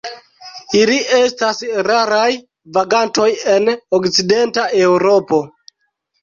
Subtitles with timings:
[0.77, 2.29] Ili estas raraj
[2.79, 3.69] vagantoj en
[3.99, 5.43] Okcidenta Eŭropo.